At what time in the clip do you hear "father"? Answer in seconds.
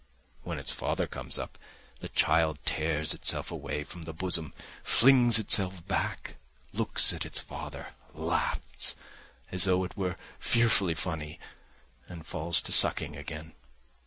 0.71-1.05, 7.39-7.93